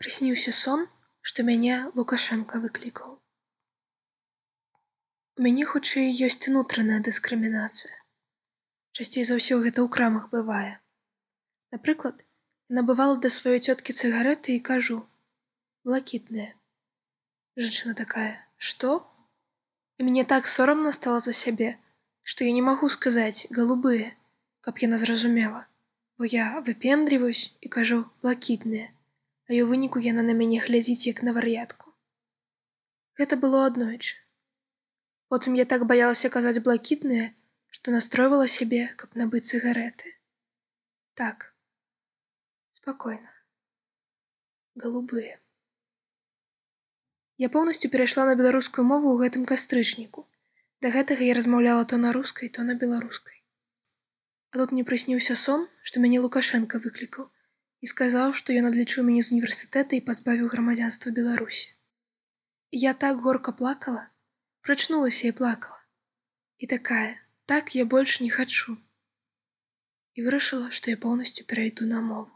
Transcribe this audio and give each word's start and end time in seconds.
Прысніўся 0.00 0.52
сон, 0.52 0.82
што 1.28 1.42
мяне 1.48 1.76
Лукашенко 1.98 2.58
выклікаў. 2.62 3.12
У 5.40 5.44
мяне 5.44 5.64
хутчэй 5.68 6.10
ёсць 6.26 6.48
унутраная 6.50 6.98
дыскрымінацыя. 7.06 7.94
Часцей 8.92 9.24
за 9.28 9.38
ўсё 9.38 9.56
гэта 9.64 9.80
ў 9.80 9.88
крамах 9.94 10.26
бывае. 10.34 10.74
Напрыклад, 11.76 12.20
набывала 12.78 13.16
да 13.26 13.30
сваёй 13.32 13.62
цёткі 13.64 13.96
цыгареты 13.96 14.56
і 14.56 14.64
кажу: 14.68 14.96
блакітныя. 15.88 16.52
Жанчына 17.56 17.96
такая, 18.00 18.34
што? 18.56 18.90
І 19.96 20.08
мне 20.10 20.26
так 20.34 20.50
сорамна 20.56 20.92
стала 20.98 21.22
за 21.28 21.32
сябе, 21.38 21.70
што 22.22 22.44
я 22.44 22.52
не 22.58 22.66
магу 22.68 22.92
сказаць 22.98 23.48
галубыя, 23.60 24.12
каб 24.60 24.84
яна 24.84 25.00
зразумела, 25.04 25.64
бо 26.18 26.28
я 26.28 26.50
выпендріваюсь 26.68 27.44
і 27.64 27.72
кажу 27.78 28.02
блакітныя 28.20 28.92
а 29.46 29.54
ў 29.54 29.64
выніку 29.70 30.02
яна 30.02 30.22
на 30.26 30.34
мяне 30.34 30.58
глядзіць 30.62 31.06
як 31.06 31.22
на 31.26 31.32
вар'ятку. 31.34 31.92
Гэта 33.18 33.38
было 33.42 33.62
аднойчы. 33.66 34.16
Потым 35.30 35.54
я 35.58 35.66
так 35.70 35.86
баялася 35.90 36.30
казаць 36.34 36.62
блакітныя, 36.66 37.30
што 37.70 37.94
настройвала 37.94 38.46
сябе, 38.50 38.82
каб 39.02 39.14
набыць 39.20 39.46
цыгареты. 39.46 40.12
Так 41.14 41.52
спакойна 42.72 43.30
голубыя. 44.74 45.38
Я 47.38 47.48
поўнасцю 47.54 47.90
перайшла 47.94 48.26
на 48.26 48.34
беларускую 48.34 48.84
мову 48.90 49.14
ў 49.14 49.26
гэтым 49.26 49.46
кастрычніку. 49.46 50.26
Да 50.82 50.90
гэтага 50.90 51.22
я 51.22 51.38
размаўляла 51.38 51.86
то 51.86 52.02
на 52.02 52.12
рускай, 52.16 52.50
то 52.50 52.66
на 52.66 52.74
беларускай. 52.74 53.38
А 54.50 54.58
тут 54.58 54.74
мне 54.74 54.84
прысніўся 54.84 55.38
сон, 55.38 55.66
што 55.82 56.02
мяне 56.04 56.20
лукашенко 56.26 56.82
выклікаў 56.82 57.30
і 57.80 57.90
сказаў, 57.92 58.32
што 58.38 58.56
ён 58.56 58.68
адлічыў 58.70 59.04
мяне 59.06 59.22
з 59.22 59.32
універсітэта 59.36 59.96
і 59.96 60.04
пазбавіў 60.08 60.52
грамадзянства 60.52 61.12
Беларусі. 61.18 61.72
Я 62.70 62.94
так 62.94 63.20
горка 63.26 63.52
плакала, 63.52 64.08
прачнулася 64.62 65.28
і 65.28 65.32
плакала. 65.32 65.80
І 66.58 66.66
такая, 66.66 67.20
так 67.46 67.76
я 67.76 67.84
больш 67.84 68.20
не 68.20 68.30
хачу. 68.30 68.76
І 70.16 70.24
вырашыла, 70.24 70.70
што 70.70 70.90
я 70.90 70.96
поўнасцю 70.96 71.44
перайду 71.44 71.86
на 71.86 72.00
мову. 72.00 72.32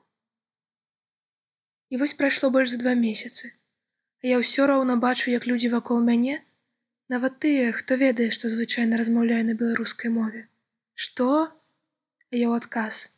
І 1.88 1.96
вось 1.96 2.14
прайшло 2.14 2.50
больш 2.50 2.70
за 2.70 2.78
два 2.78 2.94
месяцы. 2.94 3.50
А 4.22 4.28
я 4.28 4.38
ўсё 4.38 4.68
роўна 4.68 4.96
бачу, 5.00 5.32
як 5.32 5.48
людзі 5.48 5.72
вакол 5.72 6.04
мяне, 6.04 6.38
нават 7.08 7.40
тыя, 7.42 7.72
хто 7.72 7.96
ведае, 7.96 8.28
што 8.30 8.52
звычайна 8.52 9.00
размаўляю 9.00 9.42
на 9.48 9.56
беларускай 9.56 10.12
мове. 10.12 10.46
Што? 10.94 11.50
Я 12.30 12.52
ў 12.52 12.60
адказ. 12.60 13.10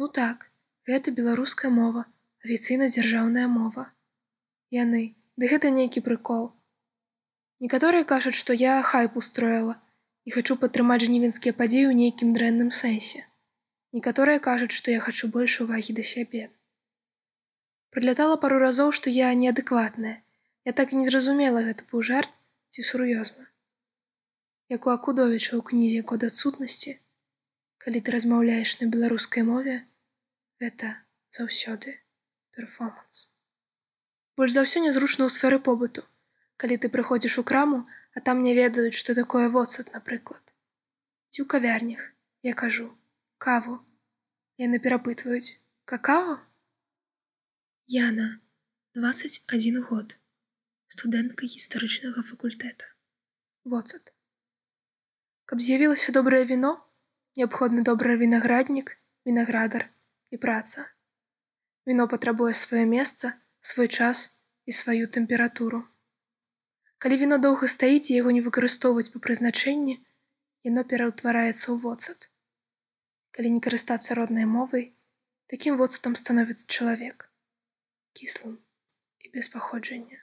Ну 0.00 0.08
так, 0.08 0.50
Гэта 0.86 1.10
беларуская 1.10 1.68
мова, 1.74 2.02
афіцыйна 2.46 2.86
дзяржаўная 2.94 3.46
мова. 3.50 3.88
Яны, 4.70 5.00
ды 5.34 5.48
гэта 5.50 5.70
нейкі 5.74 6.02
прыкол. 6.08 6.44
Некаторыя 7.64 8.06
кажуць, 8.12 8.36
што 8.38 8.54
я 8.54 8.74
хайп 8.90 9.16
устроіла 9.20 9.74
і 10.26 10.34
хачу 10.34 10.56
падтрымаць 10.60 11.02
жнівенскія 11.06 11.56
падзеі 11.58 11.88
ў 11.90 11.94
нейкім 12.02 12.30
дрэнным 12.36 12.70
сэнсе. 12.76 13.24
Некаторыя 13.98 14.42
кажуць, 14.44 14.70
што 14.76 14.94
я 14.94 15.00
хачу 15.00 15.30
больш 15.38 15.56
увагі 15.64 15.96
да 15.98 16.04
сябе. 16.06 16.44
Прылятала 17.90 18.38
пару 18.46 18.62
разоў, 18.62 18.94
што 19.00 19.10
я 19.10 19.32
неадэкватная. 19.42 20.14
Я 20.70 20.76
так 20.78 20.94
і 20.94 21.02
не 21.02 21.06
зразумела 21.10 21.66
гэта 21.66 21.86
быў 21.90 22.06
жарт 22.10 22.38
ці 22.70 22.86
сур'ёзна. 22.90 23.50
Як 24.70 24.86
у 24.86 24.94
акудовіча 24.94 25.58
ў 25.58 25.66
кнізе 25.66 26.06
код 26.06 26.30
адсутнасці, 26.30 26.96
калі 27.82 28.06
ты 28.06 28.14
размаўляеш 28.18 28.78
на 28.82 28.90
беларускай 28.94 29.46
мове, 29.50 29.78
гэта 30.60 30.92
заўсёды 31.30 31.94
перформанс. 32.56 33.28
Больш 34.36 34.52
за 34.56 34.64
ўсё 34.66 34.82
нязручна 34.84 35.28
ў 35.28 35.30
сферы 35.36 35.58
побыту, 35.68 36.04
калі 36.56 36.76
ты 36.80 36.92
прыходзіш 36.92 37.38
у 37.42 37.44
краму, 37.50 37.84
а 38.16 38.20
там 38.26 38.42
не 38.42 38.52
ведаюць, 38.56 38.96
што 38.96 39.14
такое 39.14 39.48
воцат, 39.52 39.92
напрыклад. 39.96 40.54
Ці 41.30 41.44
ў 41.44 41.46
кавярнях 41.52 42.02
я 42.42 42.52
кажу 42.52 42.88
каву. 43.38 43.80
Яны 44.56 44.80
перапытваюць 44.84 45.60
какао. 45.84 46.36
Яна 47.94 48.28
21 48.96 49.82
год 49.88 50.16
студэнтка 50.88 51.44
гістарычнага 51.44 52.24
факультэта. 52.28 52.88
Воцат. 53.64 54.14
Каб 55.44 55.60
з'явілася 55.60 56.12
добрае 56.16 56.44
віно, 56.48 56.72
неабходны 57.36 57.84
добры 57.84 58.16
вінаграднік, 58.22 58.96
вінаградар, 59.28 59.90
і 60.30 60.36
праца. 60.44 60.86
Віно 61.86 62.08
патрабуе 62.12 62.54
сваё 62.54 62.86
месца, 62.86 63.32
свой 63.60 63.88
час 63.88 64.22
і 64.66 64.72
сваю 64.72 65.06
тэмпературу. 65.16 65.82
Калі 66.98 67.16
віно 67.22 67.38
доўга 67.38 67.68
стаіць 67.68 68.10
яго 68.10 68.32
не 68.34 68.42
выкарыстоўваць 68.46 69.12
па 69.14 69.22
прызначэнні, 69.26 69.94
яно 70.70 70.84
пераўтвараецца 70.92 71.64
ў 71.70 71.76
воцат. 71.84 72.30
Калі 73.36 73.54
не 73.56 73.60
карыстацца 73.60 74.18
роднай 74.18 74.46
мовай, 74.50 74.86
такім 75.52 75.76
воцатам 75.80 76.16
становіцца 76.18 76.66
чалавек 76.66 77.28
кіслым 78.16 78.56
і 79.24 79.30
без 79.34 79.48
паходжання. 79.52 80.18